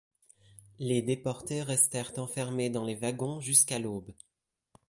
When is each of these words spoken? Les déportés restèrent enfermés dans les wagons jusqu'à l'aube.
Les 0.79 1.03
déportés 1.03 1.61
restèrent 1.61 2.13
enfermés 2.17 2.71
dans 2.71 2.83
les 2.85 2.95
wagons 2.95 3.39
jusqu'à 3.39 3.77
l'aube. 3.77 4.11